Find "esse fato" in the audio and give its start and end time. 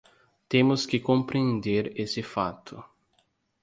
1.95-2.83